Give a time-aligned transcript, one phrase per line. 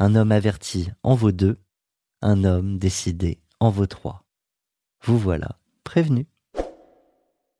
[0.00, 1.58] Un homme averti en vaut deux,
[2.22, 4.24] un homme décidé en vaut trois.
[5.02, 6.28] Vous voilà prévenu.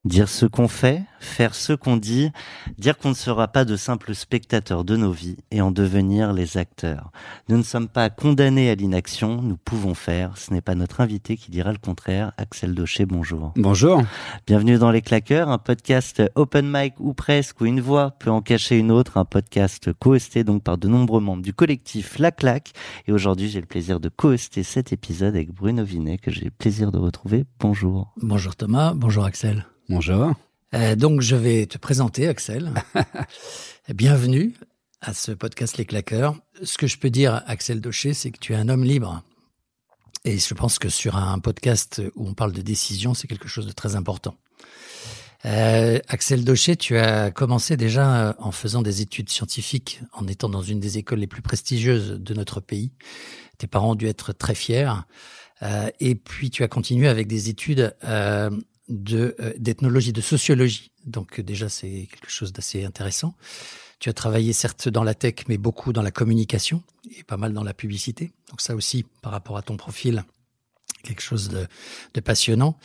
[0.09, 2.31] Dire ce qu'on fait, faire ce qu'on dit,
[2.79, 6.57] dire qu'on ne sera pas de simples spectateurs de nos vies et en devenir les
[6.57, 7.13] acteurs.
[7.51, 10.39] Nous ne sommes pas condamnés à l'inaction, nous pouvons faire.
[10.39, 12.33] Ce n'est pas notre invité qui dira le contraire.
[12.39, 13.53] Axel Daucher, bonjour.
[13.57, 14.03] Bonjour.
[14.47, 18.41] Bienvenue dans Les Claqueurs, un podcast open mic ou presque où une voix peut en
[18.41, 22.73] cacher une autre, un podcast co-hosté donc par de nombreux membres du collectif La Claque.
[23.09, 26.51] Et aujourd'hui, j'ai le plaisir de co-hoster cet épisode avec Bruno Vinet que j'ai le
[26.51, 27.45] plaisir de retrouver.
[27.61, 28.15] Bonjour.
[28.23, 29.67] Bonjour Thomas, bonjour Axel.
[29.89, 30.35] Bonjour.
[30.75, 32.75] Euh, donc je vais te présenter Axel.
[33.89, 34.53] Bienvenue
[35.01, 36.37] à ce podcast Les Claqueurs.
[36.63, 39.23] Ce que je peux dire Axel Daucher, c'est que tu es un homme libre.
[40.27, 43.67] Et je pense que sur un podcast où on parle de décision, c'est quelque chose
[43.67, 44.37] de très important.
[45.47, 50.51] Euh, Axel Daucher, tu as commencé déjà euh, en faisant des études scientifiques, en étant
[50.51, 52.93] dans une des écoles les plus prestigieuses de notre pays.
[53.57, 54.93] Tes parents ont dû être très fiers.
[55.63, 58.51] Euh, et puis tu as continué avec des études de euh,
[58.89, 60.93] d'ethnologie, de sociologie.
[61.07, 63.35] Donc euh, déjà c'est quelque chose d'assez intéressant.
[63.99, 66.83] Tu as travaillé certes dans la tech, mais beaucoup dans la communication
[67.19, 68.33] et pas mal dans la publicité.
[68.51, 70.25] Donc ça aussi, par rapport à ton profil,
[71.03, 71.67] quelque chose de,
[72.15, 72.79] de passionnant.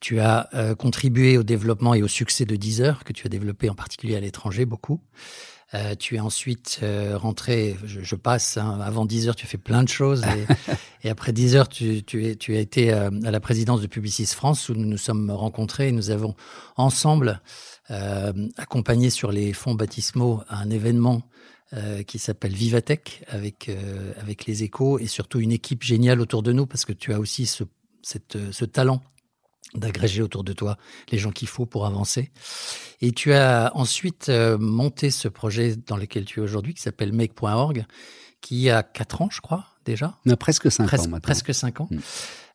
[0.00, 3.68] Tu as euh, contribué au développement et au succès de Deezer, que tu as développé
[3.68, 5.00] en particulier à l'étranger beaucoup.
[5.74, 9.58] Euh, tu es ensuite euh, rentré, je, je passe, hein, avant 10 heures, tu fais
[9.58, 10.24] plein de choses.
[11.02, 14.74] et après 10 heures, tu, as été euh, à la présidence de Publicis France, où
[14.74, 16.34] nous nous sommes rencontrés et nous avons
[16.76, 17.40] ensemble
[17.90, 21.22] euh, accompagné sur les fonds baptismaux un événement
[21.72, 23.70] euh, qui s'appelle Vivatech, avec,
[24.46, 27.46] les échos et surtout une équipe géniale autour de nous, parce que tu as aussi
[27.46, 27.64] ce,
[28.02, 29.00] ce talent
[29.74, 30.78] d'agréger autour de toi
[31.12, 32.32] les gens qu'il faut pour avancer.
[33.02, 37.84] Et tu as ensuite monté ce projet dans lequel tu es aujourd'hui, qui s'appelle make.org,
[38.40, 40.16] qui a quatre ans, je crois, déjà.
[40.26, 41.20] On a presque 5 Presque, ans maintenant.
[41.20, 41.88] presque cinq ans.
[41.90, 41.98] Mm.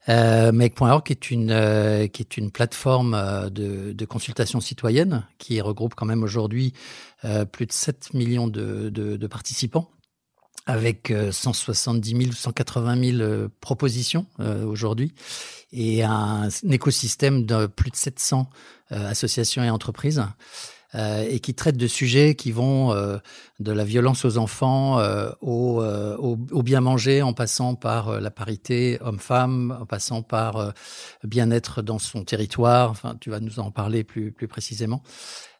[0.09, 5.59] Euh, make.org est une euh, qui est une plateforme euh, de, de consultation citoyenne qui
[5.61, 6.73] regroupe quand même aujourd'hui
[7.53, 9.89] plus de 7 millions de, de, de participants
[10.66, 14.25] avec euh, 170 000 180 000 euh, propositions
[14.65, 15.13] aujourd'hui
[15.71, 18.50] et un, un écosystème de plus de 700
[18.91, 20.23] euh, associations et entreprises
[20.96, 23.18] euh, et qui traite de sujets qui vont euh,
[23.59, 28.09] de la violence aux enfants euh, au, euh, au, au bien manger, en passant par
[28.09, 30.72] euh, la parité homme-femme, en passant par euh,
[31.24, 32.90] bien-être dans son territoire.
[32.92, 35.02] Enfin, tu vas nous en parler plus, plus précisément.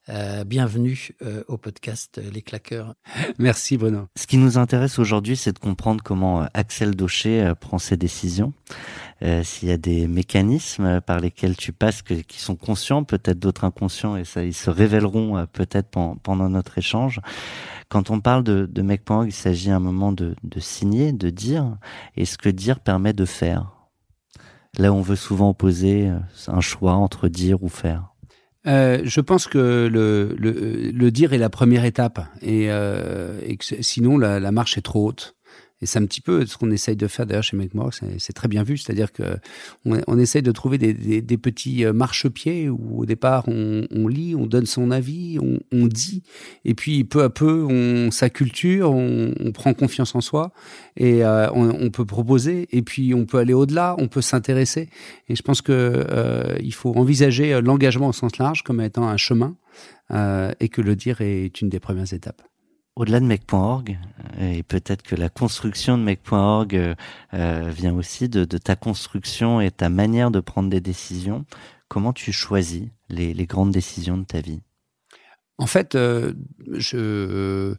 [0.10, 2.94] Euh, bienvenue euh, au podcast euh, Les Claqueurs.
[3.40, 4.08] Merci Bruno.
[4.18, 8.52] Ce qui nous intéresse aujourd'hui, c'est de comprendre comment euh, Axel Daucher prend ses décisions.
[9.22, 13.40] Euh, S'il y a des mécanismes par lesquels tu passes que, qui sont conscients, peut-être
[13.40, 17.22] d'autres inconscients, et ça, ils se révéleront euh, peut-être pen- pendant notre échange.
[17.88, 21.30] Quand on parle de, de Mec.org, il s'agit à un moment de, de signer, de
[21.30, 21.78] dire,
[22.18, 23.72] et ce que dire permet de faire.
[24.78, 26.12] Là, on veut souvent opposer
[26.48, 28.13] un choix entre dire ou faire.
[28.66, 34.18] Euh, je pense que le, le, le dire est la première étape et, euh, sinon
[34.18, 35.36] la, la marche est trop haute.
[35.84, 37.92] Et c'est un petit peu ce qu'on essaye de faire d'ailleurs chez Make More.
[38.18, 39.24] C'est très bien vu, c'est-à-dire que
[39.86, 44.34] on, essaye de trouver des, des, des petits marchepieds où au départ on, on, lit,
[44.36, 46.24] on donne son avis, on, on, dit,
[46.64, 50.54] et puis peu à peu on s'acculture, on, on prend confiance en soi
[50.96, 54.90] et euh, on, peut proposer, et puis on peut aller au-delà, on peut s'intéresser.
[55.28, 59.56] Et je pense que euh, faut envisager l'engagement au sens large comme étant un chemin
[60.12, 62.42] euh, et que le dire est une des premières étapes.
[62.96, 63.98] Au-delà de mec.org,
[64.40, 66.96] et peut-être que la construction de mec.org
[67.34, 71.46] euh, vient aussi de, ta construction et ta manière de prendre des décisions,
[71.88, 74.62] comment tu choisis les, grandes décisions de ta vie?
[75.58, 76.34] En fait, euh,
[76.72, 77.76] je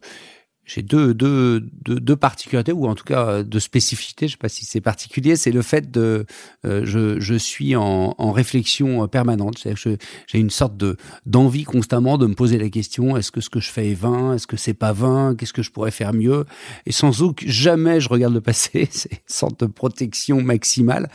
[0.65, 4.49] j'ai deux, deux, deux, deux, particularités, ou en tout cas deux spécificités, je sais pas
[4.49, 6.25] si c'est particulier, c'est le fait de,
[6.65, 9.97] euh, je, je suis en, en réflexion permanente, c'est-à-dire que
[10.27, 13.59] j'ai une sorte de d'envie constamment de me poser la question, est-ce que ce que
[13.59, 16.45] je fais est vain, est-ce que c'est pas vain, qu'est-ce que je pourrais faire mieux,
[16.85, 21.09] et sans aucun, jamais je regarde le passé, c'est une sorte de protection maximale,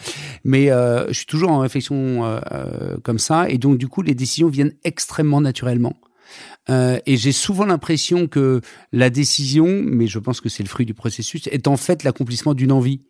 [0.44, 4.14] mais euh, je suis toujours en réflexion euh, comme ça, et donc du coup les
[4.14, 5.96] décisions viennent extrêmement naturellement.
[6.70, 8.60] Euh, et j'ai souvent l'impression que
[8.92, 12.54] la décision, mais je pense que c'est le fruit du processus, est en fait l'accomplissement
[12.54, 13.00] d'une envie.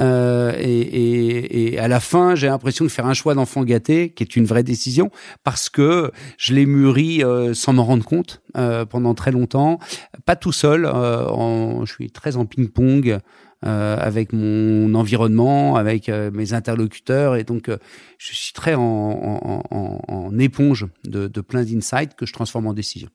[0.00, 4.34] Euh, et, à la fin, j'ai l'impression de faire un choix d'enfant gâté, qui est
[4.34, 5.10] une vraie décision,
[5.44, 8.42] parce que je l'ai mûri euh, sans m'en rendre compte
[8.90, 9.78] pendant très longtemps,
[10.26, 10.84] pas tout seul.
[10.84, 13.18] Je suis très en ping-pong
[13.64, 17.78] avec mon environnement, avec euh, mes interlocuteurs, et donc euh,
[18.18, 22.66] je suis très en, en, en, en éponge de, de plein d'insights que je transforme
[22.66, 23.08] en décision.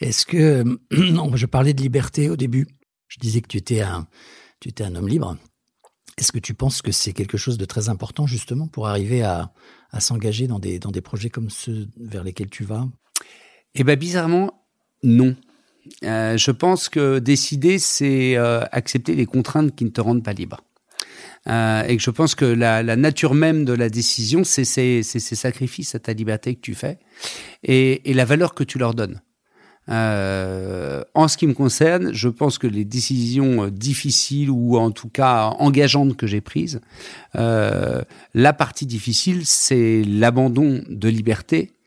[0.00, 2.66] Est-ce que je parlais de liberté au début
[3.08, 4.06] Je disais que tu étais un,
[4.60, 5.36] tu étais un homme libre.
[6.18, 9.52] Est-ce que tu penses que c'est quelque chose de très important justement pour arriver à,
[9.90, 12.88] à s'engager dans des, dans des projets comme ceux vers lesquels tu vas?
[13.74, 14.66] Eh ben bizarrement,
[15.02, 15.36] non.
[16.04, 20.32] Euh, je pense que décider, c'est euh, accepter les contraintes qui ne te rendent pas
[20.32, 20.60] libre.
[21.48, 25.20] Euh, et que je pense que la, nature même de la décision, c'est ces, ces,
[25.20, 26.98] sacrifices à ta liberté que tu fais
[27.62, 29.20] et, la valeur que tu leur donnes.
[29.88, 35.54] En ce qui me concerne, je pense que les décisions difficiles ou en tout cas
[35.58, 36.80] engageantes que j'ai prises,
[37.32, 41.77] la partie difficile, c'est l'abandon de liberté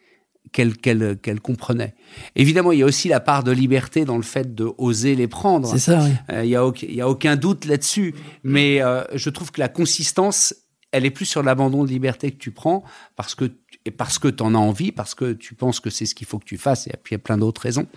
[0.51, 1.95] qu'elle qu'elle qu'elle comprenait.
[2.35, 5.27] Évidemment, il y a aussi la part de liberté dans le fait de oser les
[5.27, 5.69] prendre.
[5.69, 6.03] C'est ça.
[6.03, 6.11] Oui.
[6.31, 10.53] Euh, il y a aucun doute là-dessus, mais euh, je trouve que la consistance,
[10.91, 12.83] elle est plus sur l'abandon de liberté que tu prends
[13.15, 13.51] parce que
[13.85, 16.27] et parce que tu en as envie, parce que tu penses que c'est ce qu'il
[16.27, 17.87] faut que tu fasses, et puis il y a plein d'autres raisons.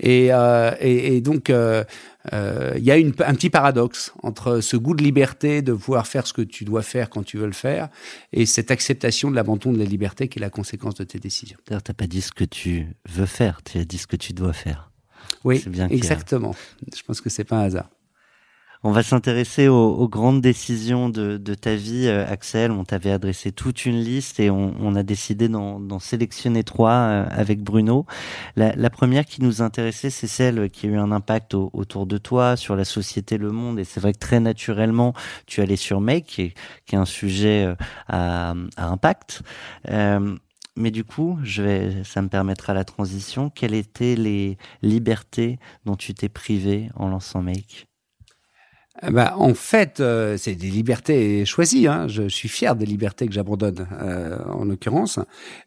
[0.00, 1.84] Et, euh, et, et donc, euh,
[2.32, 6.26] il y a une, un petit paradoxe entre ce goût de liberté, de pouvoir faire
[6.26, 7.88] ce que tu dois faire quand tu veux le faire,
[8.32, 11.58] et cette acceptation de l'abandon de la liberté qui est la conséquence de tes décisions.
[11.66, 14.16] D'ailleurs, tu n'as pas dit ce que tu veux faire, tu as dit ce que
[14.16, 14.90] tu dois faire.
[15.44, 16.54] Oui, bien exactement.
[16.94, 17.90] Je pense que c'est pas un hasard.
[18.86, 22.70] On va s'intéresser aux, grandes décisions de, ta vie, euh, Axel.
[22.70, 27.64] On t'avait adressé toute une liste et on, a décidé d'en sélectionner trois euh, avec
[27.64, 28.06] Bruno.
[28.54, 32.16] La, première qui nous intéressait, c'est celle qui a eu un impact au, autour de
[32.16, 33.80] toi, sur la société, le monde.
[33.80, 35.14] Et c'est vrai que très naturellement,
[35.46, 37.74] tu allais sur Make, qui est, un sujet euh,
[38.06, 39.42] à, impact.
[39.88, 41.40] Mais du coup,
[42.04, 43.50] ça me permettra la transition.
[43.50, 47.88] Quelles étaient les libertés dont tu t'es privé en lançant Make?
[49.02, 51.86] Bah, en fait, euh, c'est des libertés choisies.
[51.86, 52.08] Hein.
[52.08, 55.18] Je, suis fier des libertés que j'abandonne, euh, en l'occurrence.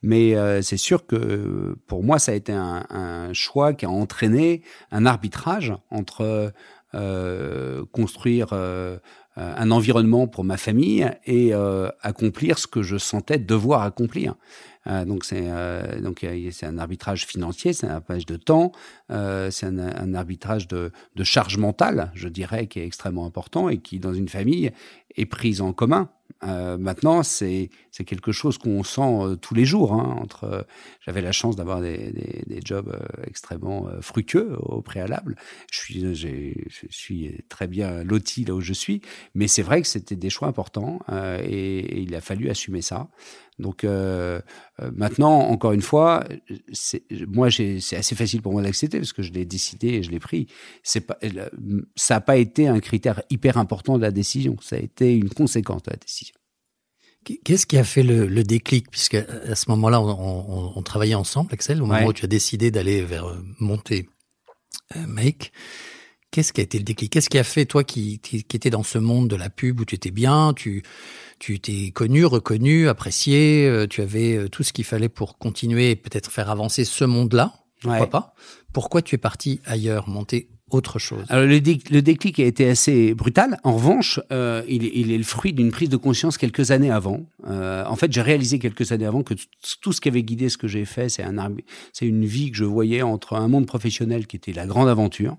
[0.02, 3.90] Mais euh, c'est sûr que pour moi, ça a été un, un, choix qui a
[3.90, 6.52] entraîné un arbitrage entre
[6.96, 8.98] euh, construire euh,
[9.40, 11.54] un environnement pour ma famille et
[12.02, 14.36] accomplir ce que je sentais devoir accomplir.
[14.88, 18.72] Euh, donc c'est euh, donc c'est un arbitrage financier, c'est un arbitrage de temps,
[19.12, 23.70] euh, c'est un, un, arbitrage de, de charge mentale, je dirais, qui est extrêmement important
[23.70, 24.72] et qui dans une famille
[25.16, 26.10] est prise en commun.
[26.44, 27.70] Euh, maintenant, c'est
[28.06, 29.94] quelque chose qu'on sent euh, tous les jours.
[29.94, 30.66] Hein, entre,
[31.02, 32.14] j'avais la chance d'avoir des,
[32.64, 35.36] jobs euh, extrêmement fructueux au préalable.
[35.72, 36.54] Je
[36.90, 39.02] suis très bien loti là où je suis,
[39.36, 41.00] mais c'est vrai que c'était des choix importants
[41.44, 43.10] et, il a fallu assumer ça.
[43.60, 44.40] Donc euh,
[44.96, 46.24] maintenant, encore une fois,
[47.28, 50.20] moi, c'est assez facile pour moi d'accepter parce que je l'ai décidé et je l'ai
[50.20, 50.48] pris.
[50.84, 51.02] Ça
[52.10, 54.56] n'a pas été un critère hyper important de la décision.
[54.62, 56.19] Ça a été une conséquence de la décision.
[57.44, 58.90] Qu'est-ce qui a fait le, le déclic?
[58.90, 62.08] Puisque à ce moment-là, on, on, on, travaillait ensemble, Axel, au moment ouais.
[62.08, 64.10] où tu as décidé d'aller vers euh, monter
[64.96, 65.52] euh, Make.
[66.32, 67.12] Qu'est-ce qui a été le déclic?
[67.12, 69.80] Qu'est-ce qui a fait, toi qui, qui, qui étais dans ce monde de la pub
[69.80, 70.84] où tu étais bien, tu
[71.40, 75.92] tu t'es connu, reconnu, apprécié, euh, tu avais euh, tout ce qu'il fallait pour continuer
[75.92, 78.08] et peut-être faire avancer ce monde-là, pourquoi ouais.
[78.08, 78.34] pas?
[78.74, 81.60] Pourquoi tu es parti ailleurs, monter autre chose Alors le,
[81.92, 83.58] le, déclic a été assez brutal.
[83.64, 87.26] En revanche, euh, il, il, est le fruit d'une prise de conscience quelques années avant.
[87.48, 89.34] Euh, en fait, j'ai réalisé quelques années avant que
[89.82, 91.36] tout ce qui avait guidé ce que j'ai fait, c'est un
[91.94, 95.38] c'est une vie que je voyais entre un monde professionnel qui était la grande aventure.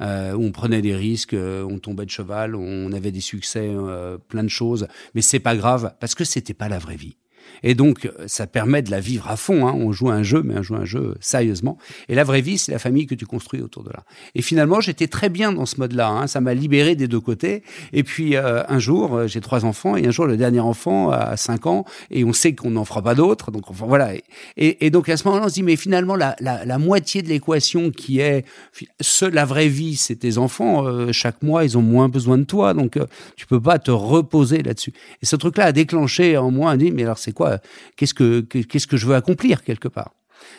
[0.00, 3.68] Euh, où on prenait des risques, euh, on tombait de cheval, on avait des succès,
[3.68, 7.16] euh, plein de choses, mais c'est pas grave parce que c'était pas la vraie vie.
[7.62, 9.66] Et donc, ça permet de la vivre à fond.
[9.66, 9.72] Hein.
[9.74, 11.78] On joue un jeu, mais on joue un jeu sérieusement.
[12.08, 14.04] Et la vraie vie, c'est la famille que tu construis autour de là.
[14.34, 16.08] Et finalement, j'étais très bien dans ce mode-là.
[16.08, 16.26] Hein.
[16.26, 17.62] Ça m'a libéré des deux côtés.
[17.92, 21.10] Et puis, euh, un jour, euh, j'ai trois enfants, et un jour, le dernier enfant
[21.10, 23.50] a cinq ans, et on sait qu'on n'en fera pas d'autres.
[23.50, 24.10] Donc, voilà.
[24.56, 27.90] Et, donc, à ce moment-là, on se dit, mais finalement, la, la, moitié de l'équation
[27.90, 28.44] qui est
[29.00, 30.86] ce, la vraie vie, c'est tes enfants.
[30.86, 32.74] Euh, chaque mois, ils ont moins besoin de toi.
[32.74, 32.98] Donc,
[33.36, 34.92] tu peux pas te reposer là-dessus.
[35.22, 37.58] Et ce truc-là a déclenché en moi, a dit, mais alors, c'est quoi
[37.96, 40.12] Qu'est-ce que qu'est-ce que je veux accomplir quelque part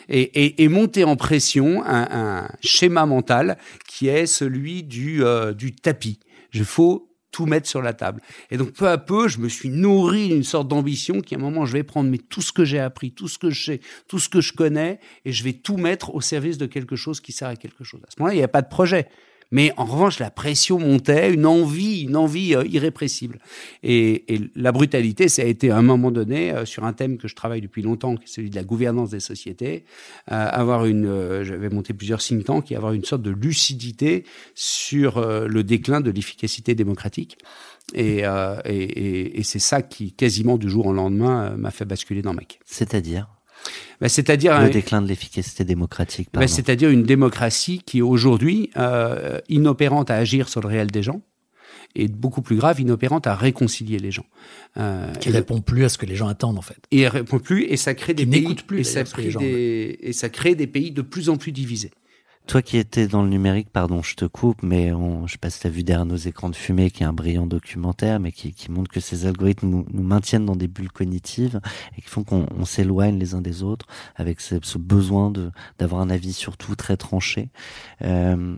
[0.08, 6.18] et, et, monter en pression un, schéma mental qui est celui du, euh, du tapis.
[6.52, 8.22] Il faut tout mettre sur la table.
[8.50, 11.40] Et donc peu à peu, je me suis nourri d'une sorte d'ambition qui à un
[11.40, 13.80] moment, je vais prendre mais tout ce que j'ai appris, tout ce que je sais,
[14.08, 17.20] tout ce que je connais, et je vais tout mettre au service de quelque chose
[17.20, 18.00] qui sert à quelque chose.
[18.06, 19.08] À ce moment-là, il n'y a pas de projet.
[19.50, 23.40] Mais en revanche, la pression montait, une envie, une envie euh, irrépressible.
[23.82, 24.24] Et,
[24.54, 27.34] la brutalité, ça a été à un moment donné, euh, sur un thème que je
[27.34, 29.84] travaille depuis longtemps, qui est celui de la gouvernance des sociétés,
[30.30, 34.24] euh, avoir une, j'avais monté plusieurs think tanks, et avoir une sorte de lucidité
[34.54, 37.38] sur le déclin de l'efficacité démocratique.
[37.94, 38.22] Et,
[38.64, 42.60] et, et c'est ça qui, quasiment du jour au lendemain, m'a fait basculer dans Mac.
[42.64, 43.37] C'est-à-dire?
[44.00, 46.28] Bah, c'est-à-dire le déclin de l'efficacité démocratique.
[46.32, 51.02] Bah, c'est-à-dire une démocratie qui est aujourd'hui euh, inopérante à agir sur le réel des
[51.02, 51.20] gens
[51.94, 54.26] et beaucoup plus grave, inopérante à réconcilier les gens.
[54.76, 56.78] Euh, qui répond plus à ce que les gens attendent en fait.
[56.90, 60.12] Et elle répond plus et ça crée des pays plus et ça, crée des, et
[60.12, 61.90] ça crée des pays de plus en plus divisés.
[62.48, 65.50] Toi qui étais dans le numérique, pardon, je te coupe, mais on, je sais pas
[65.50, 68.32] si tu as vu derrière nos écrans de fumée, qui est un brillant documentaire, mais
[68.32, 71.60] qui, qui montre que ces algorithmes nous, nous, maintiennent dans des bulles cognitives
[71.98, 73.86] et qui font qu'on s'éloigne les uns des autres
[74.16, 77.50] avec ce, ce besoin de d'avoir un avis surtout très tranché.
[78.00, 78.56] Euh,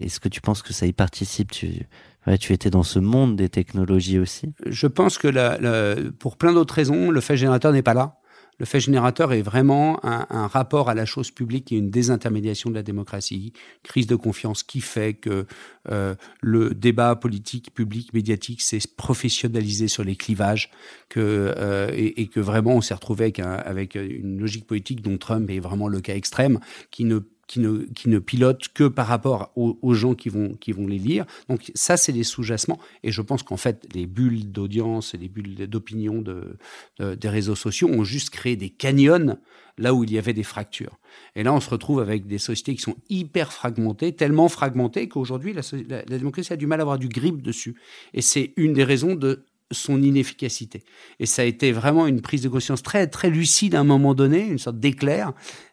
[0.00, 1.50] Est-ce que tu penses que ça y participe?
[1.50, 1.86] Tu,
[2.26, 4.54] ouais, tu étais dans ce monde des technologies aussi?
[4.64, 8.16] Je pense que la, la, pour plein d'autres raisons, le fait générateur n'est pas là.
[8.60, 12.74] Le fait générateur est vraiment un, rapport à la chose publique et une désintermédiation de
[12.74, 15.46] la démocratie, crise de confiance qui fait que
[15.90, 20.70] euh, le débat politique, public, médiatique s'est professionnalisé sur les clivages,
[21.08, 25.48] que euh, et, que vraiment on s'est retrouvé avec, avec une logique politique dont Trump
[25.48, 29.50] est vraiment le cas extrême, qui ne qui ne, qui ne pilotent que par rapport
[29.56, 31.26] aux, gens qui vont, qui vont les lire.
[31.48, 32.78] Donc ça, c'est les sous-jacements.
[33.02, 36.56] Et je pense qu'en fait, les bulles d'audience et les bulles d'opinion de,
[37.00, 39.36] des réseaux sociaux ont juste créé des canyons
[39.78, 40.96] là où il y avait des fractures.
[41.34, 45.52] Et là, on se retrouve avec des sociétés qui sont hyper fragmentées, tellement fragmentées qu'aujourd'hui,
[45.52, 47.74] la, la, la, démocratie a du mal à avoir du grip dessus.
[48.14, 50.82] Et c'est une des raisons de son inefficacité.
[51.18, 54.14] Et ça a été vraiment une prise de conscience très très lucide à un moment
[54.14, 55.32] donné, une sorte d'éclair.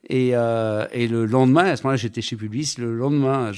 [0.09, 2.75] Et, euh, et le lendemain, à ce moment-là, j'étais chez Publis.
[2.77, 3.51] Le lendemain,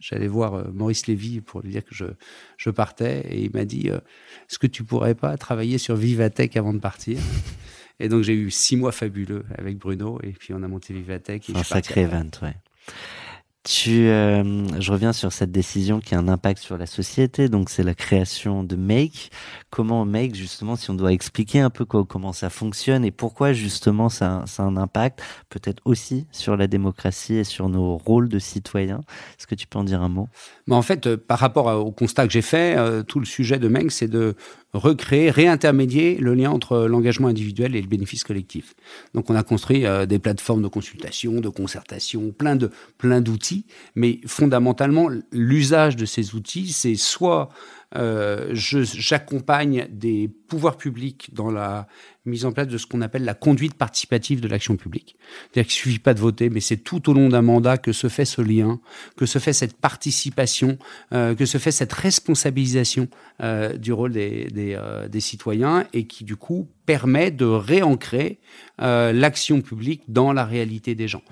[0.00, 2.06] j'allais voir euh, Maurice Lévy pour lui dire que je,
[2.56, 3.24] je partais.
[3.28, 3.98] Et il m'a dit euh,
[4.50, 7.18] Est-ce que tu pourrais pas travailler sur Vivatech avant de partir?
[8.00, 10.18] Et donc j'ai eu six mois fabuleux avec Bruno.
[10.22, 11.50] Et puis on a monté Vivatech.
[11.54, 12.56] un sacré event, ouais.
[13.64, 17.70] Tu, euh, je reviens sur cette décision qui a un impact sur la société, donc
[17.70, 19.30] c'est la création de Make.
[19.70, 24.08] Comment Make, justement, si on doit expliquer un peu comment ça fonctionne et pourquoi justement
[24.08, 29.02] ça, a un impact, peut-être aussi sur la démocratie et sur nos rôles de citoyens.
[29.38, 30.28] Est-ce que tu peux en dire un mot?
[30.66, 33.60] Mais En fait, euh, par rapport au constat que j'ai fait, euh, tout le sujet
[33.60, 34.34] de Make, c'est de
[34.74, 38.74] recréer, réintermédier le lien entre l'engagement individuel et le bénéfice collectif.
[39.14, 43.66] Donc on a construit euh, des plateformes de consultation, de concertation, plein de plein d'outils,
[43.94, 47.50] mais fondamentalement l'usage de ces outils, c'est soit
[47.96, 51.86] euh, j'accompagne des pouvoirs publics dans la
[52.24, 55.16] mise en place de ce qu'on appelle la conduite participative de l'action publique.
[55.50, 58.08] C'est-à-dire qu'il suffit pas de voter, mais c'est tout au long d'un mandat que se
[58.08, 58.80] fait ce lien,
[59.16, 60.78] que se fait cette participation,
[61.12, 63.08] euh, que se fait cette responsabilisation
[63.42, 68.38] euh, du rôle des, des, euh, des, citoyens et qui du coup permet de réancrer
[68.80, 71.22] euh, l'action publique dans la réalité des gens.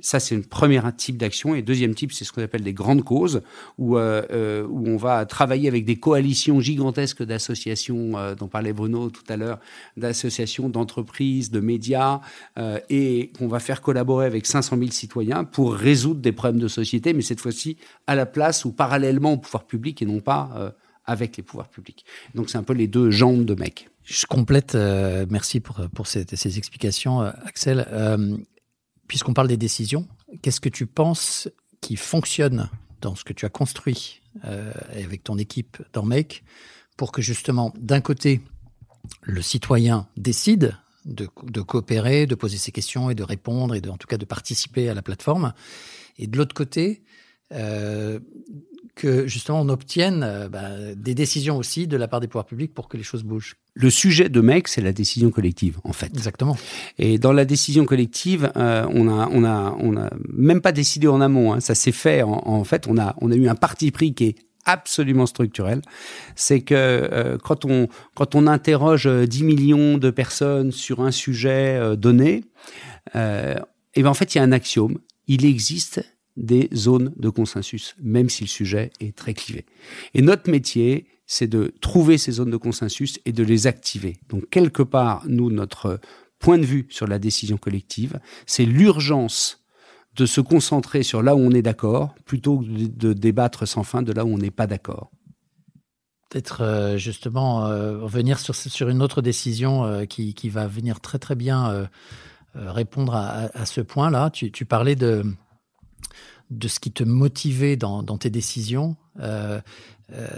[0.00, 1.54] Ça, c'est une première type d'action.
[1.54, 3.42] Et deuxième type, c'est ce qu'on appelle des grandes causes,
[3.78, 9.10] où, euh, euh, où on va travailler avec des coalitions gigantesques d'associations, dont parlait Bruno
[9.10, 9.58] tout à l'heure,
[9.96, 10.37] d'associations,
[10.68, 12.20] d'entreprises, de médias,
[12.58, 16.68] euh, et qu'on va faire collaborer avec 500 000 citoyens pour résoudre des problèmes de
[16.68, 17.76] société, mais cette fois-ci
[18.06, 20.70] à la place ou parallèlement au pouvoir public et non pas euh,
[21.04, 22.04] avec les pouvoirs publics.
[22.34, 23.88] Donc c'est un peu les deux jambes de mec.
[24.04, 27.86] Je complète, euh, merci pour, pour ces, ces explications, Axel
[29.06, 30.06] puisqu'on parle des décisions,
[30.42, 31.48] qu'est-ce que tu penses
[31.80, 32.68] qui fonctionne
[33.00, 36.44] dans ce que tu as construit avec ton équipe dans Make
[36.98, 38.42] pour que justement, d'un côté,
[39.22, 43.90] le citoyen décide de, de, coopérer, de poser ses questions et de répondre et de,
[43.90, 45.52] en tout cas de participer à la plateforme.
[46.18, 47.02] Et de l'autre côté,
[47.52, 48.18] euh,
[48.94, 52.74] que justement on obtienne euh, bah, des décisions aussi de la part des pouvoirs publics
[52.74, 53.56] pour que les choses bougent.
[53.74, 56.06] Le sujet de MEC, c'est la décision collective, en fait.
[56.06, 56.56] Exactement.
[56.98, 61.06] Et dans la décision collective, euh, on a, on a, on a même pas décidé
[61.06, 61.52] en amont.
[61.52, 62.22] Hein, ça s'est fait.
[62.22, 64.36] En, en, fait, on a, on a eu un parti pris qui est
[64.68, 65.80] absolument structurel.
[66.36, 71.78] C'est que euh, quand on quand on interroge 10 millions de personnes sur un sujet
[71.80, 72.44] euh, donné,
[73.16, 73.56] euh,
[73.94, 74.98] et ben en fait il y a un axiome.
[75.26, 76.04] Il existe
[76.36, 79.66] des zones de consensus, même si le sujet est très clivé.
[80.14, 84.18] Et notre métier, c'est de trouver ces zones de consensus et de les activer.
[84.28, 85.98] Donc quelque part, nous, notre
[86.38, 89.57] point de vue sur la décision collective, c'est l'urgence
[90.18, 94.02] de se concentrer sur là où on est d'accord, plutôt que de débattre sans fin
[94.02, 95.10] de là où on n'est pas d'accord.
[96.28, 101.00] Peut-être euh, justement euh, revenir sur, sur une autre décision euh, qui, qui, va venir
[101.00, 101.88] très très bien
[102.54, 104.30] répondre à, à ce point-là.
[104.30, 105.24] Tu, tu, parlais de,
[106.50, 108.96] de ce qui te motivait dans, dans tes décisions,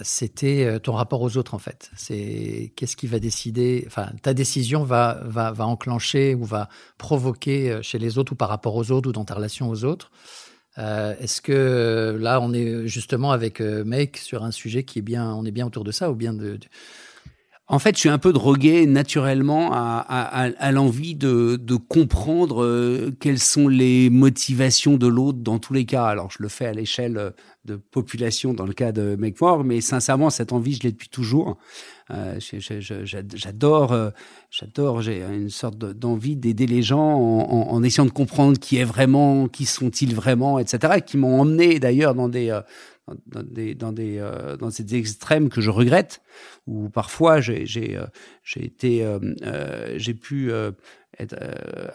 [0.03, 1.91] c'était ton rapport aux autres en fait.
[1.97, 7.79] C'est qu'est-ce qui va décider, enfin ta décision va, va, va enclencher ou va provoquer
[7.83, 10.11] chez les autres ou par rapport aux autres ou dans ta relation aux autres.
[10.79, 15.03] Euh, Est-ce que là on est justement avec euh, Make sur un sujet qui est
[15.03, 16.59] bien, on est bien autour de ça ou bien de
[17.73, 22.65] en fait, je suis un peu drogué naturellement à, à, à l'envie de, de, comprendre
[22.65, 26.05] euh, quelles sont les motivations de l'autre dans tous les cas.
[26.05, 27.33] Alors, je le fais à l'échelle
[27.65, 31.09] de population dans le cas de Make More, mais sincèrement, cette envie, je l'ai depuis
[31.09, 31.59] toujours.
[32.11, 34.11] Euh, j'adore, euh,
[34.51, 38.79] j'adore, j'ai une sorte d'envie d'aider les gens en, en, en, essayant de comprendre qui
[38.79, 41.01] est vraiment, qui sont-ils vraiment, etc.
[41.07, 42.63] Qui m'ont emmené d'ailleurs dans des euh,
[43.27, 46.23] dans des dans des euh, dans ces extrêmes que je regrette
[46.67, 48.07] où parfois j'ai j'ai euh,
[48.57, 50.53] été euh, j'ai pu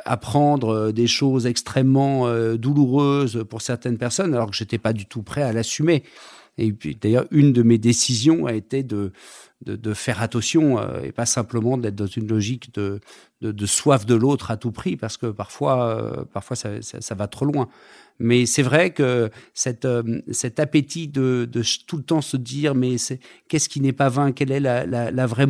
[0.05, 5.41] apprendre des choses extrêmement douloureuses pour certaines personnes alors que j'étais pas du tout prêt
[5.41, 6.03] à l'assumer.
[6.57, 9.11] Et puis d'ailleurs une de mes décisions a été de
[9.65, 12.99] de, faire attention euh, et pas simplement d'être dans une logique de,
[13.41, 17.27] de, soif de l'autre à tout prix, parce que parfois, euh, parfois ça, ça, va
[17.27, 17.67] trop loin.
[18.19, 21.49] Mais c'est vrai que cette, euh, cet appétit de,
[21.87, 22.95] tout le temps se dire, mais
[23.47, 24.31] qu'est-ce qui n'est pas vain?
[24.31, 25.47] Quelle est la, la, vraie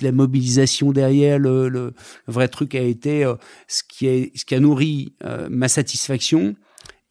[0.00, 1.92] la mobilisation derrière le,
[2.26, 3.30] vrai truc a été
[3.68, 5.14] ce qui est ce qui a nourri
[5.48, 6.56] ma satisfaction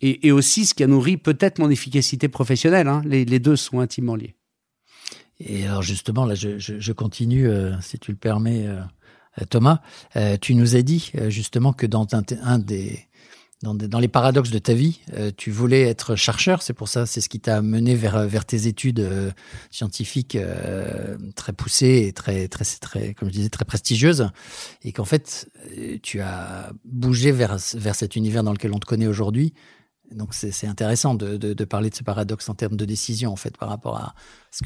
[0.02, 2.88] et, aussi ce qui a nourri peut-être mon efficacité professionnelle.
[2.88, 3.02] Hein.
[3.06, 4.36] Les deux sont intimement liés.
[5.40, 8.82] Et alors justement, là, je, je, je continue, euh, si tu le permets, euh,
[9.50, 9.80] Thomas.
[10.16, 13.00] Euh, tu nous as dit justement que dans un, des,
[13.62, 15.00] dans, des, dans, les paradoxes de ta vie,
[15.38, 16.62] tu voulais être chercheur.
[16.62, 19.08] C'est pour ça, c'est ce qui t'a mené vers, vers tes études
[19.72, 20.38] scientifiques
[21.36, 24.30] très poussées et très, très, très, comme je disais, très prestigieuses.
[24.84, 25.50] Et qu'en fait,
[26.04, 29.54] tu as bougé vers, vers cet univers dans lequel on te connaît aujourd'hui
[30.12, 33.70] donc c'est intéressant de, parler de ce paradoxe en termes de décision en fait par
[33.70, 34.16] rapport à
[34.52, 34.64] ce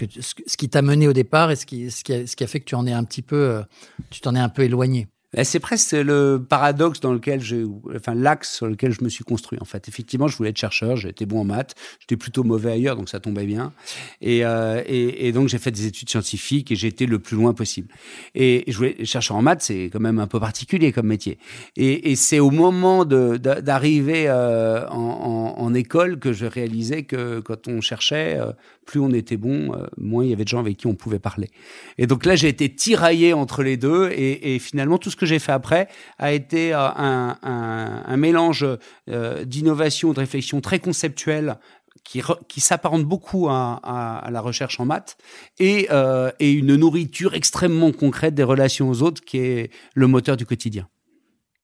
[0.56, 2.60] qui t'a mené au départ et ce qui ce qui a, ce qui a fait
[2.60, 3.64] que tu en es un petit peu euh,
[4.10, 5.08] tu t'en es un peu éloigné.
[5.42, 7.66] C'est presque le paradoxe dans lequel j'ai,
[7.96, 9.88] enfin l'axe sur lequel je me suis construit en fait.
[9.88, 13.20] Effectivement, je voulais être chercheur, j'étais bon en maths, j'étais plutôt mauvais ailleurs, donc ça
[13.20, 13.74] tombait bien.
[14.22, 17.88] Et, euh, donc j'ai fait des études scientifiques et j'ai été le plus loin possible.
[18.36, 21.40] Et, je voulais chercheur en maths, c'est quand même un peu particulier comme métier.
[21.76, 28.38] Et, c'est au moment d'arriver euh, en, école que je réalisais que quand on cherchait,
[28.40, 28.52] euh,
[28.86, 31.50] plus on était bon, moins il y avait de gens avec qui on pouvait parler.
[31.98, 35.23] Et donc là, j'ai été tiraillé entre les deux et, et finalement tout ce que
[35.26, 38.66] j'ai fait après a été euh, un, un, un mélange
[39.10, 41.58] euh, d'innovation, de réflexion très conceptuelle
[42.04, 45.18] qui, qui s'apparente beaucoup à, à, à, la recherche en maths
[45.60, 50.38] et, euh, et une nourriture extrêmement concrète des relations aux autres qui est le moteur
[50.38, 50.88] du quotidien.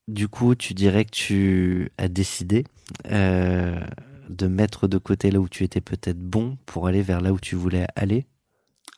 [0.07, 2.63] Du coup, tu dirais que tu as décidé
[3.11, 3.79] euh,
[4.29, 7.39] de mettre de côté là où tu étais peut-être bon pour aller vers là où
[7.39, 8.25] tu voulais aller?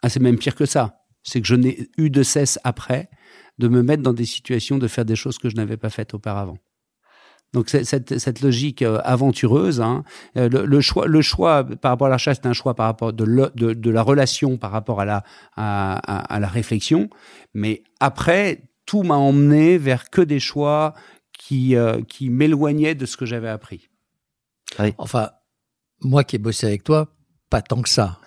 [0.03, 1.03] Ah, c'est même pire que ça.
[1.23, 3.09] C'est que je n'ai eu de cesse après
[3.57, 6.13] de me mettre dans des situations de faire des choses que je n'avais pas faites
[6.13, 6.57] auparavant.
[7.53, 12.09] Donc cette, cette logique euh, aventureuse, hein, le, le, choix, le choix par rapport à
[12.09, 15.01] la chasse, c'est un choix par rapport de, le, de, de, la relation par rapport
[15.01, 15.23] à la,
[15.57, 17.09] à, à, à la réflexion.
[17.53, 20.93] Mais après, tout m'a emmené vers que des choix
[21.37, 23.89] qui, euh, qui m'éloignaient de ce que j'avais appris.
[24.79, 24.93] Oui.
[24.97, 25.31] Enfin,
[26.01, 27.13] moi qui ai bossé avec toi,
[27.49, 28.19] pas tant que ça.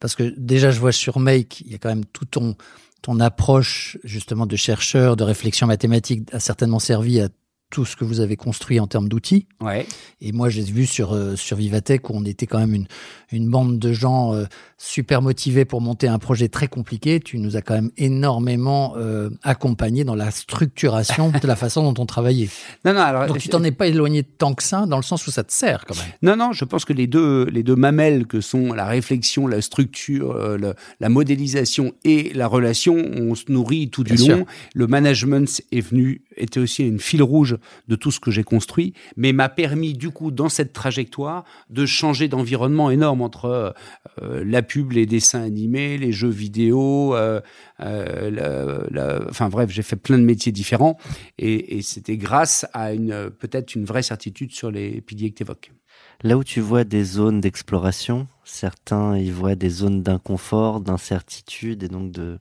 [0.00, 2.56] Parce que déjà, je vois sur Make, il y a quand même tout ton,
[3.04, 7.28] ton approche justement de chercheur, de réflexion mathématique a certainement servi à
[7.70, 9.46] tout ce que vous avez construit en termes d'outils.
[9.60, 9.86] Ouais.
[10.20, 12.86] Et moi, j'ai vu sur, euh, sur Vivatech où on était quand même une,
[13.32, 14.44] une bande de gens euh,
[14.78, 17.20] super motivés pour monter un projet très compliqué.
[17.20, 22.02] Tu nous as quand même énormément euh, accompagnés dans la structuration de la façon dont
[22.02, 22.48] on travaillait.
[22.84, 23.26] Non, non, alors.
[23.26, 25.52] Donc tu t'en es pas éloigné tant que ça, dans le sens où ça te
[25.52, 26.12] sert quand même.
[26.22, 29.62] Non, non, je pense que les deux, les deux mamelles que sont la réflexion, la
[29.62, 34.44] structure, euh, la modélisation et la relation, on se nourrit tout du long.
[34.74, 37.56] Le management est venu, était aussi une fil rouge
[37.88, 41.86] de tout ce que j'ai construit, mais m'a permis du coup dans cette trajectoire de
[41.86, 43.74] changer d'environnement énorme entre
[44.22, 47.40] euh, la pub, les dessins animés, les jeux vidéo, euh,
[47.80, 50.98] euh, la- la- enfin bref, j'ai fait plein de métiers différents
[51.38, 55.42] et, et c'était grâce à une peut-être une vraie certitude sur les piliers que tu
[55.42, 55.72] évoques.
[56.22, 61.88] Là où tu vois des zones d'exploration, certains y voient des zones d'inconfort, d'incertitude et
[61.88, 62.38] donc de,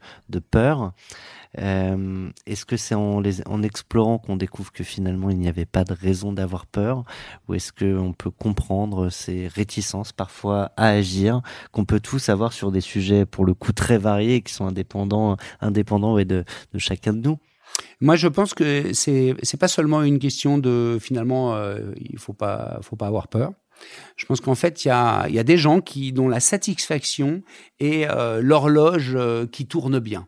[0.51, 0.93] peur.
[1.59, 3.21] Euh, est-ce que c'est en,
[3.61, 7.03] explorant qu'on découvre que finalement il n'y avait pas de raison d'avoir peur?
[7.47, 12.71] Ou est-ce qu'on peut comprendre ces réticences parfois à agir qu'on peut tous avoir sur
[12.71, 16.45] des sujets pour le coup très variés qui sont indépendants, indépendants de
[16.77, 17.39] chacun de nous?
[18.01, 22.33] Moi, je pense que c'est c'est pas seulement une question de finalement, euh, il faut
[22.33, 23.53] pas faut pas avoir peur.
[24.15, 27.41] Je pense qu'en fait, il y a y a des gens qui dont la satisfaction
[27.79, 30.27] est euh, l'horloge euh, qui tourne bien.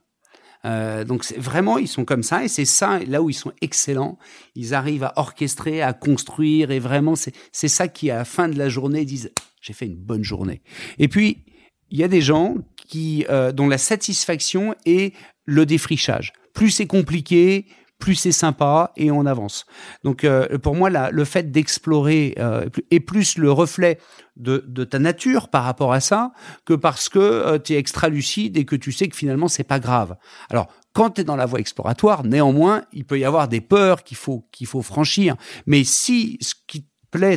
[1.08, 4.18] Donc vraiment ils sont comme ça et c'est ça là où ils sont excellents.
[4.56, 8.58] Ils arrivent à orchestrer, à construire et vraiment c'est ça qui à la fin de
[8.58, 10.64] la journée disent j'ai fait une bonne journée.
[10.98, 11.46] Et puis
[11.90, 12.56] il y a des gens
[12.88, 15.14] qui euh, dont la satisfaction est
[15.46, 16.34] le défrichage.
[16.54, 17.66] Plus c'est compliqué,
[18.00, 19.66] plus c'est sympa et on avance.
[20.04, 24.00] Donc euh, pour moi, le fait d'explorer euh, est plus le reflet
[24.36, 26.32] de, ta nature par rapport à ça
[26.66, 29.80] que parce que tu es extra lucide et que tu sais que finalement c'est pas
[29.80, 30.18] grave.
[30.50, 34.04] Alors quand tu es dans la voie exploratoire, néanmoins, il peut y avoir des peurs
[34.04, 35.36] qu'il faut qu'il faut franchir.
[35.66, 36.88] Mais si ce qui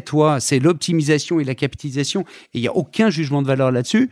[0.04, 2.22] toi, c'est l'optimisation et la capitalisation,
[2.54, 4.10] et il n'y a aucun jugement de valeur là-dessus,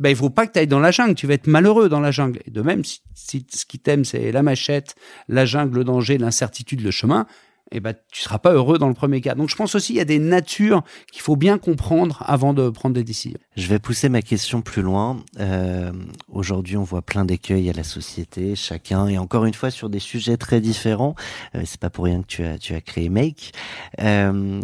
[0.00, 2.00] ben, il faut pas que tu ailles dans la jungle, tu vas être malheureux dans
[2.00, 2.40] la jungle.
[2.48, 4.94] De même, si, ce qui t'aime, c'est la machette,
[5.28, 7.26] la jungle, le danger, l'incertitude, le chemin,
[7.70, 9.34] eh ben, tu seras pas heureux dans le premier cas.
[9.34, 12.70] Donc, je pense aussi, il y a des natures qu'il faut bien comprendre avant de
[12.70, 13.38] prendre des décisions.
[13.56, 15.22] Je vais pousser ma question plus loin.
[15.38, 15.92] Euh,
[16.32, 19.98] Aujourd'hui, on voit plein d'écueils à la société, chacun, et encore une fois sur des
[19.98, 21.14] sujets très différents.
[21.54, 23.52] Euh, C'est pas pour rien que tu as, tu as créé Make.
[24.00, 24.62] Euh,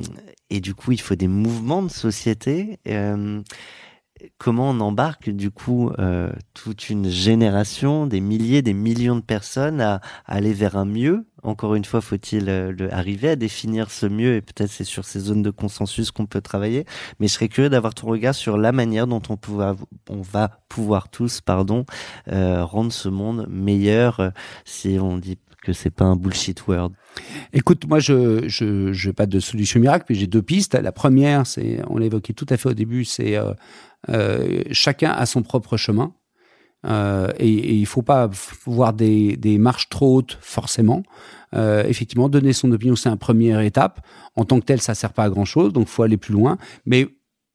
[0.51, 2.79] et du coup, il faut des mouvements de société.
[2.87, 3.43] Euh,
[4.39, 9.81] comment on embarque du coup euh, toute une génération, des milliers, des millions de personnes
[9.81, 11.27] à, aller vers un mieux?
[11.43, 14.37] Encore une fois, faut-il euh, arriver à définir ce mieux?
[14.37, 16.85] Et peut-être c'est sur ces zones de consensus qu'on peut travailler.
[17.21, 21.41] Mais je serais curieux d'avoir ton regard sur la manière dont on, va pouvoir tous,
[21.41, 21.87] pardon,
[22.27, 24.33] rendre ce monde meilleur
[24.65, 26.93] si on dit que c'est pas un bullshit word.
[27.53, 30.75] Écoute, moi, je je pas de solution miracle, puis j'ai deux pistes.
[30.75, 33.53] La première, c'est, on l'évoquait tout à fait au début, c'est euh,
[34.11, 36.15] euh, chacun a son propre chemin.
[36.87, 38.29] Euh, et, et, il faut pas
[38.67, 41.03] voir des, des marches trop hautes forcément.
[41.57, 44.05] Effectivement, donner son opinion, c'est une première étape.
[44.35, 46.59] En tant que tel, ça sert pas à grand chose, donc faut aller plus loin.
[46.85, 47.07] Mais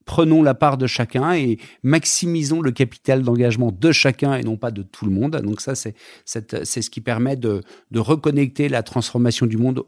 [0.10, 4.72] prenons la part de chacun et maximisons le capital d'engagement de chacun et non pas
[4.72, 5.36] de tout le monde.
[5.36, 5.94] Donc ça, c'est
[6.26, 9.84] ce qui permet de, de reconnecter la transformation du monde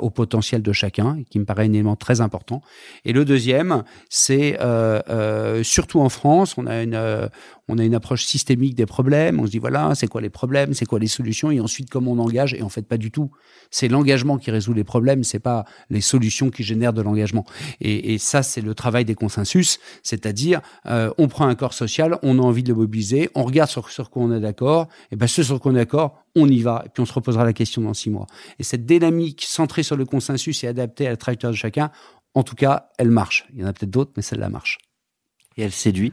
[0.00, 2.62] au potentiel de chacun, qui me paraît un élément très important.
[3.04, 7.28] Et le deuxième, c'est euh, euh, surtout en France, on a une euh,
[7.70, 9.38] on a une approche systémique des problèmes.
[9.40, 12.12] On se dit voilà, c'est quoi les problèmes, c'est quoi les solutions, et ensuite comment
[12.12, 12.52] on engage.
[12.54, 13.30] Et en fait, pas du tout.
[13.70, 17.46] C'est l'engagement qui résout les problèmes, c'est pas les solutions qui génèrent de l'engagement.
[17.80, 19.59] Et, ça, c'est le travail des consensus,
[20.02, 23.70] c'est-à-dire euh, on prend un corps social, on a envie de le mobiliser, on regarde
[23.70, 26.48] sur, sur quoi on est d'accord, et ben ce sur quoi on est d'accord, on
[26.48, 28.26] y va, et puis on se reposera la question dans six mois.
[28.58, 31.90] Et cette dynamique centrée sur le consensus et adaptée à la trajectoire de chacun,
[32.34, 33.46] en tout cas, elle marche.
[33.52, 34.78] Il y en a peut-être d'autres, mais celle-là marche.
[35.56, 36.12] Et elle séduit?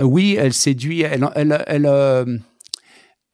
[0.00, 2.38] Euh, oui, elle séduit, elle, elle, elle, euh,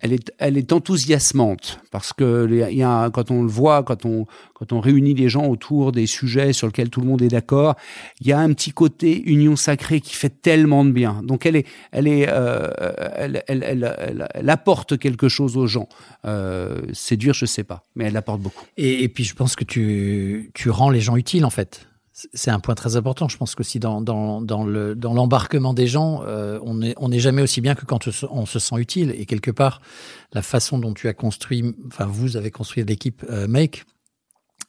[0.05, 4.27] elle, est, elle est enthousiasmante parce que y a, quand on le voit, quand on,
[4.53, 7.75] quand on réunit les gens autour des sujets sur lesquels tout le monde est d'accord,
[8.21, 11.23] il y a un petit côté union sacrée qui fait tellement de bien.
[11.25, 12.69] Donc elle est, elle est, euh,
[13.17, 15.89] elle, elle, elle, apporte quelque chose aux gens.
[16.27, 18.65] Euh, séduire, je sais pas, mais elle apporte beaucoup.
[18.77, 22.53] Et, et puis je pense que tu, tu rends les gens utiles en fait c'est
[22.53, 23.29] un point très important.
[23.29, 27.11] Je pense qu'aussi dans, dans, dans, le, dans l'embarquement des gens, euh, on n'est on
[27.11, 29.13] est jamais aussi bien que quand on se sent utile.
[29.19, 29.81] Et quelque part,
[30.33, 33.85] la façon dont tu as construit, enfin vous avez construit l'équipe euh, Make,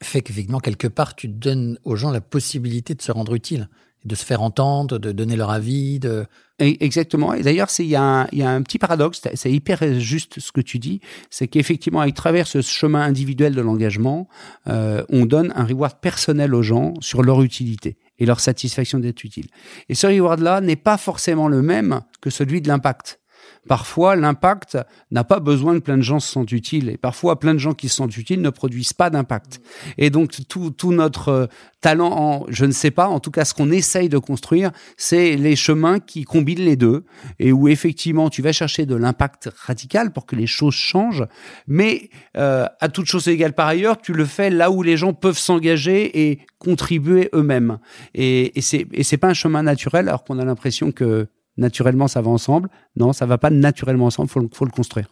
[0.01, 3.69] fait qu'effectivement, quelque part, tu donnes aux gens la possibilité de se rendre utile.
[4.05, 6.25] De se faire entendre, de donner leur avis, de
[6.59, 7.33] Exactement.
[7.33, 10.79] Et d'ailleurs, il y, y a un petit paradoxe, c'est hyper juste ce que tu
[10.79, 14.29] dis, c'est qu'effectivement, à travers ce chemin individuel de l'engagement,
[14.67, 19.25] euh, on donne un reward personnel aux gens sur leur utilité et leur satisfaction d'être
[19.25, 19.47] utile.
[19.89, 23.19] Et ce reward-là n'est pas forcément le même que celui de l'impact.
[23.67, 24.77] Parfois, l'impact
[25.11, 26.89] n'a pas besoin que plein de gens se sentent utiles.
[26.89, 29.61] Et parfois, plein de gens qui se sentent utiles ne produisent pas d'impact.
[29.97, 31.45] Et donc, tout, tout notre euh,
[31.81, 35.35] talent en, je ne sais pas, en tout cas, ce qu'on essaye de construire, c'est
[35.35, 37.05] les chemins qui combinent les deux
[37.39, 41.25] et où effectivement, tu vas chercher de l'impact radical pour que les choses changent.
[41.67, 45.13] Mais euh, à toute chose égale par ailleurs, tu le fais là où les gens
[45.13, 47.77] peuvent s'engager et contribuer eux-mêmes.
[48.13, 52.29] Et, et c'est pas un chemin naturel, alors qu'on a l'impression que naturellement ça va
[52.29, 52.69] ensemble.
[52.95, 54.29] Non, ça va pas naturellement ensemble.
[54.29, 55.07] Faut faut le construire.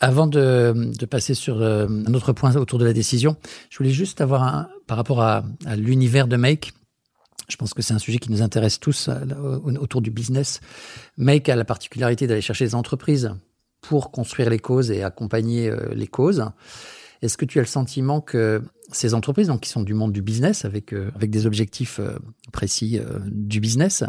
[0.00, 3.36] Avant de, passer sur euh, un autre point autour de la décision,
[3.68, 5.42] je voulais juste avoir un, par rapport à,
[5.76, 6.72] l'univers de Make.
[7.48, 9.24] Je pense que c'est un sujet qui nous intéresse tous euh,
[9.64, 10.60] au- autour du business.
[11.16, 13.34] Make a la particularité d'aller chercher des entreprises
[13.80, 16.44] pour construire les causes et accompagner euh, les causes.
[17.20, 20.22] Est-ce que tu as le sentiment que ces entreprises, donc qui sont du monde du
[20.22, 22.00] business, avec avec des objectifs
[22.52, 24.04] précis du business,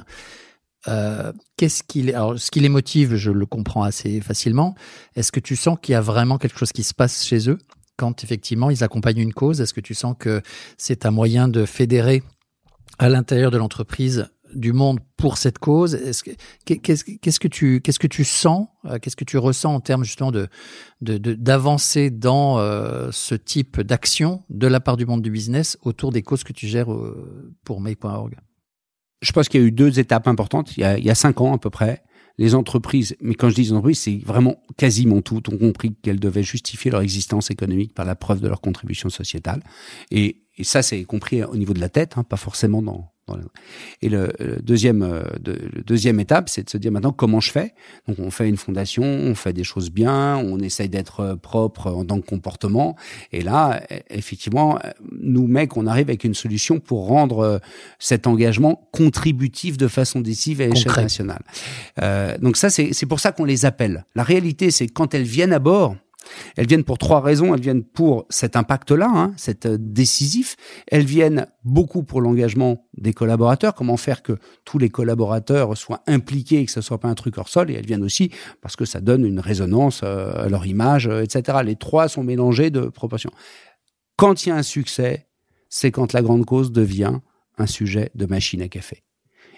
[0.88, 4.76] euh, qu'est-ce qui les, alors ce qui les motive, je le comprends assez facilement.
[5.16, 7.58] Est-ce que tu sens qu'il y a vraiment quelque chose qui se passe chez eux
[7.98, 9.60] quand effectivement ils accompagnent une cause?
[9.62, 10.42] Est-ce que tu sens que
[10.78, 12.24] c'est un moyen de fédérer
[12.98, 15.94] à l'intérieur de l'entreprise du monde pour cette cause?
[15.96, 16.32] Est-ce que-
[16.66, 20.32] Qu'est-ce que tu qu'est-ce que tu sens euh, Qu'est-ce que tu ressens en termes justement
[20.32, 20.48] de
[21.02, 25.78] de- de- d'avancer dans euh, ce type d'action de la part du monde du business
[25.84, 26.88] autour des causes que tu gères
[27.66, 28.38] pour Make.org
[29.22, 30.76] Je pense qu'il y a eu deux étapes importantes.
[30.78, 32.04] Il y a, il y a cinq ans à peu près,
[32.38, 36.42] les entreprises, mais quand je dis entreprises, c'est vraiment quasiment toutes ont compris qu'elles devaient
[36.42, 39.62] justifier leur existence économique par la preuve de leur contribution sociétale.
[40.10, 43.12] Et, et ça, c'est compris au niveau de la tête, hein, pas forcément dans.
[44.02, 47.40] Et le, le deuxième, euh, de, le deuxième étape, c'est de se dire maintenant comment
[47.40, 47.74] je fais?
[48.08, 51.92] Donc on fait une fondation, on fait des choses bien, on essaye d'être euh, propre
[51.92, 52.96] en tant que comportement.
[53.32, 57.60] Et là, e- effectivement, euh, nous mecs, on arrive avec une solution pour rendre
[58.00, 61.42] cet engagement contributif de façon décisive à l'échelle nationale.
[62.02, 64.06] Euh, donc ça, c'est c'est pour ça qu'on les appelle.
[64.16, 65.96] La réalité, c'est que quand elles viennent à bord,
[66.56, 67.54] elles viennent pour trois raisons.
[67.54, 70.56] Elles viennent pour cet impact-là, hein, cet euh, décisif.
[70.88, 73.76] Elles viennent beaucoup pour l'engagement des collaborateurs.
[73.76, 77.38] Comment faire que tous les collaborateurs soient impliqués et que ce soit pas un truc
[77.38, 77.72] hors sol?
[77.72, 81.24] Et elles viennent aussi parce que ça donne une résonance euh, à leur image, euh,
[81.24, 81.60] etc.
[81.64, 83.32] Les trois sont mélangés de proportions.
[84.16, 85.28] Quand il y a un succès,
[85.70, 87.20] c'est quand la grande cause devient
[87.58, 89.04] un sujet de machine à café.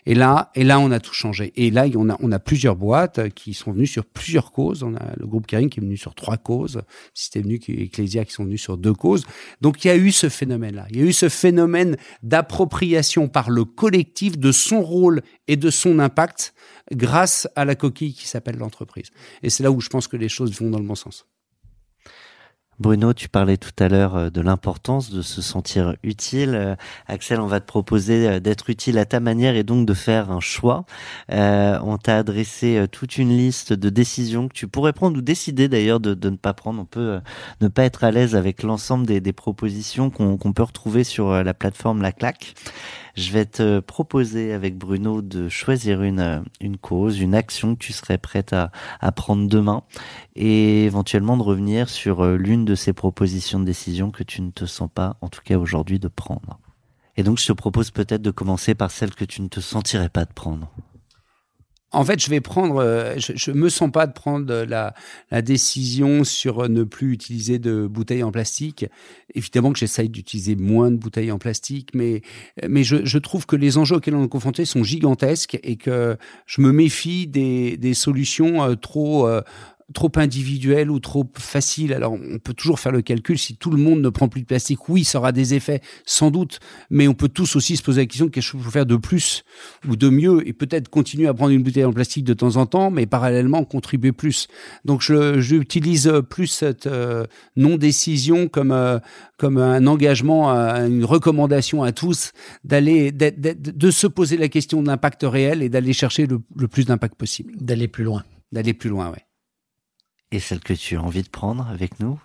[0.06, 1.54] Et là, et là, on a tout changé.
[1.56, 4.84] Et là, on a, on a plusieurs boîtes qui sont venues sur plusieurs causes.
[4.84, 6.82] On a le groupe Kering qui est venu sur trois causes,
[7.14, 9.26] Système Nu et Ecclesia qui sont venus sur deux causes.
[9.62, 10.88] Donc, il y a eu ce phénomène-là.
[10.92, 15.70] Il y a eu ce phénomène d'appropriation par le collectif de son rôle et de
[15.70, 16.54] son impact
[16.92, 19.12] grâce à la coquille qui s'appelle l'entreprise.
[19.44, 21.26] Et c'est là où je pense que les choses vont dans le bon sens.
[22.82, 26.56] Bruno, tu parlais tout à l'heure euh, de l'importance de se sentir utile.
[26.56, 26.76] Euh,
[27.08, 30.32] Axel, on va te proposer euh, d'être utile à ta manière et donc de faire
[30.32, 30.86] un choix.
[31.30, 36.00] On t'a adressé toute une liste de décisions que tu pourrais prendre ou décider d'ailleurs
[36.00, 36.82] de, ne pas prendre.
[36.82, 37.20] On peut
[37.62, 42.02] ne pas être à l'aise avec l'ensemble des, propositions qu'on peut retrouver sur la plateforme
[42.02, 42.56] La Claque.
[43.16, 47.94] Je vais te proposer avec Bruno de choisir une, une cause, une action que tu
[47.94, 49.84] serais prête à, à prendre demain
[50.36, 54.52] et éventuellement de revenir sur euh, l'une de ces propositions de décision que tu ne
[54.52, 56.60] te sens pas, en tout cas aujourd'hui, de prendre.
[57.18, 60.10] Et donc je te propose peut-être de commencer par celle que tu ne te sentirais
[60.10, 60.72] pas de prendre.
[61.94, 64.94] En fait, je vais prendre, euh, je, je me sens pas de prendre la,
[65.30, 68.86] la décision sur ne plus utiliser de bouteilles en plastique.
[69.36, 72.22] Évidemment que j'essaye d'utiliser moins de bouteilles en plastique, mais,
[72.68, 76.18] mais je, je trouve que les enjeux auxquels on est confronté sont gigantesques et que
[76.46, 79.42] je me méfie des, des solutions euh, trop, euh,
[79.92, 81.94] trop individuelles ou trop faciles.
[81.94, 83.38] Alors, on peut toujours faire le calcul.
[83.38, 86.32] Si tout le monde ne prend plus de plastique, oui, ça aura des effets, sans
[86.32, 86.60] doute.
[86.90, 89.44] Mais on peut tous aussi se poser la question qu'est-ce qu'il faut faire de plus
[89.88, 92.66] ou de mieux et peut-être continuer à prendre une bouteille en plastique de temps en
[92.66, 94.48] temps, mais parallèlement contribuer plus.
[94.86, 97.26] Donc, je, j'utilise plus cette euh,
[97.56, 99.00] non-décision comme, euh,
[99.38, 102.32] comme un engagement, euh, une recommandation à tous
[102.64, 106.86] d'aller, de se poser la question de l'impact réel et d'aller chercher le, le plus
[106.86, 107.54] d'impact possible.
[107.60, 108.24] D'aller plus loin.
[108.52, 109.26] D'aller plus loin, ouais.
[110.32, 112.20] Et celle que tu as envie de prendre avec nous?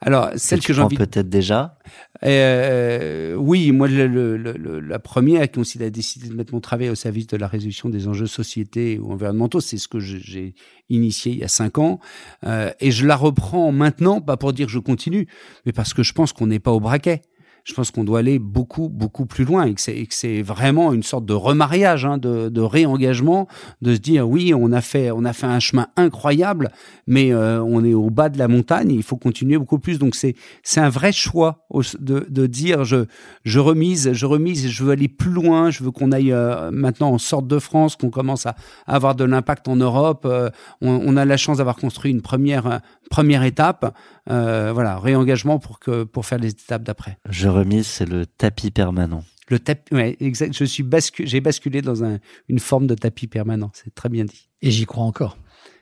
[0.00, 1.78] Alors, celle tu que j'ai envie peut-être déjà?
[2.24, 6.60] Euh, oui, moi, le, le- le- la première qui aussi a décidé de mettre mon
[6.60, 10.54] travail au service de la résolution des enjeux sociétés ou environnementaux, c'est ce que j'ai
[10.88, 12.00] initié il y a cinq ans.
[12.44, 15.28] Euh, et je la reprends maintenant, pas pour dire que je continue,
[15.66, 17.22] mais parce que je pense qu'on n'est pas au braquet.
[17.64, 21.24] Je pense qu'on doit aller beaucoup, beaucoup plus loin et que c'est vraiment une sorte
[21.24, 23.46] de remariage, hein, de, de, réengagement,
[23.82, 26.70] de se dire oui, on a fait, on a fait un chemin incroyable,
[27.06, 29.98] mais euh, on est au bas de la montagne, il faut continuer beaucoup plus.
[29.98, 30.34] Donc c'est
[30.76, 31.66] un vrai choix
[32.00, 33.04] de, de dire je
[33.44, 37.10] je remise, je remise, je veux aller plus loin, je veux qu'on aille euh, maintenant
[37.10, 40.24] en sorte de France, qu'on commence à, avoir de l'impact en Europe.
[40.24, 43.94] Euh, on, on, a la chance d'avoir construit une première première étape.
[44.26, 47.18] Voilà, réengagement pour que pour faire les étapes d'après.
[47.28, 49.24] Je remise, c'est le tapis permanent.
[49.48, 50.56] Le tapis, ouais, exact.
[50.56, 53.70] Je suis bascu j'ai basculé dans un, une forme de tapis permanent.
[53.74, 54.48] C'est très bien dit.
[54.62, 55.36] Et j'y crois encore.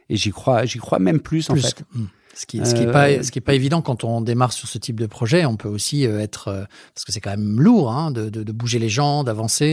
[0.09, 1.85] Et j'y crois, j'y crois même plus, en fait.
[1.95, 2.07] Hmm.
[2.35, 4.53] Ce qui, ce qui est euh, pas, ce qui est pas évident quand on démarre
[4.53, 5.45] sur ce type de projet.
[5.45, 8.43] On peut aussi euh, être, euh, parce que c'est quand même lourd, hein, de, de,
[8.43, 9.73] de, bouger les gens, d'avancer.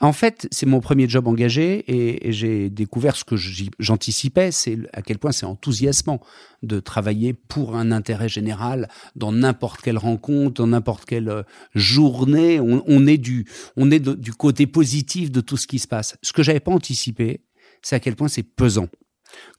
[0.00, 3.34] En fait, c'est mon premier job engagé et, j'ai découvert ce que
[3.78, 6.20] j'anticipais, c'est à quel point c'est enthousiasmant
[6.62, 11.42] de travailler pour un intérêt général dans n'importe quelle rencontre, dans n'importe quelle euh,
[11.74, 12.60] journée.
[12.60, 16.16] On, est du, on est du côté positif de tout ce qui se passe.
[16.22, 17.40] Ce que j'avais pas anticipé,
[17.82, 18.88] c'est à quel point c'est pesant.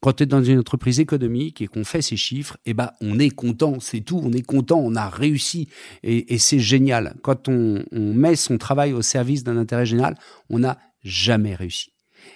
[0.02, 3.20] Quand tu es dans une entreprise économique et qu'on fait ces chiffres, eh ben, on
[3.20, 5.68] est content, c'est tout, on est content, on a réussi
[6.04, 7.16] et, c'est génial.
[7.22, 10.16] Quand on, met son travail au service d'un intérêt général,
[10.50, 11.92] on n'a jamais réussi.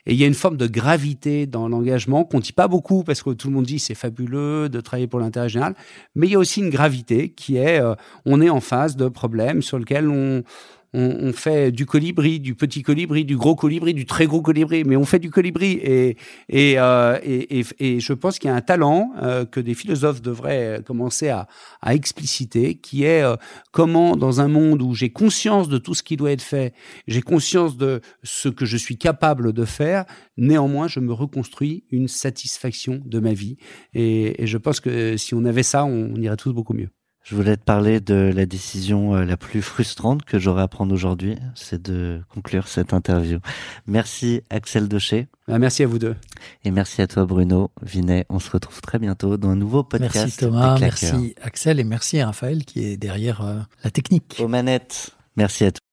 [0.05, 3.21] Et il y a une forme de gravité dans l'engagement qu'on dit pas beaucoup parce
[3.21, 5.75] que tout le monde dit c'est fabuleux de travailler pour l'intérêt général,
[6.15, 9.09] mais il y a aussi une gravité qui est euh, on est en face de
[9.09, 10.43] problèmes sur lesquels on,
[10.93, 14.95] on, fait du colibri, du petit colibri, du gros colibri, du très gros colibri, mais
[14.95, 15.79] on fait du colibri.
[15.81, 16.17] Et,
[16.49, 20.21] et, euh, et, et, je pense qu'il y a un talent euh, que des philosophes
[20.21, 21.47] devraient commencer à,
[21.81, 23.35] à expliciter, qui est euh,
[23.71, 26.73] comment, dans un monde où j'ai conscience de tout ce qui doit être fait,
[27.07, 30.05] j'ai conscience de ce que je suis capable de faire,
[30.37, 33.57] néanmoins, je me reconstruis une satisfaction de ma vie.
[33.93, 36.89] Et, et je pense que si on avait ça, on irait tous beaucoup mieux.
[37.23, 40.93] Je voulais te parler de la décision euh, la plus frustrante que j'aurais à prendre
[40.93, 43.39] aujourd'hui, c'est de conclure cette interview.
[43.87, 45.27] Merci Axel Docher.
[45.47, 46.17] Ah, merci à vous deux.
[46.65, 48.25] Et merci à toi Bruno Vinet.
[48.27, 50.15] On se retrouve très bientôt dans un nouveau podcast.
[50.15, 54.35] Merci Thomas, merci Axel et merci à Raphaël qui est derrière euh, la technique.
[54.39, 55.11] Aux manettes.
[55.37, 55.92] Merci à toi.